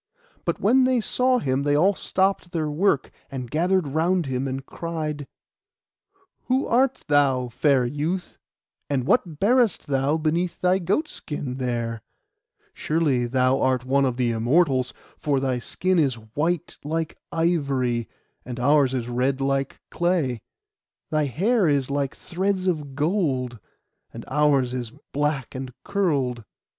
[0.45, 4.65] But when they saw him they all stopped their work, and gathered round him, and
[4.65, 5.27] cried—
[6.45, 8.39] 'Who art thou, fair youth?
[8.89, 12.01] and what bearest thou beneath thy goat skin there?
[12.73, 18.09] Surely thou art one of the Immortals; for thy skin is white like ivory,
[18.43, 20.41] and ours is red like clay.
[21.11, 23.59] Thy hair is like threads of gold,
[24.11, 26.43] and ours is black and curled.